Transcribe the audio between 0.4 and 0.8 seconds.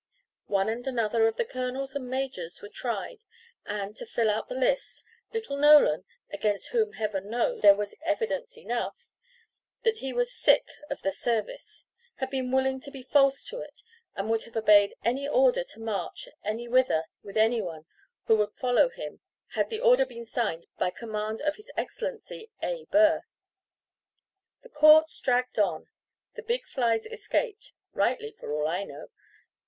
One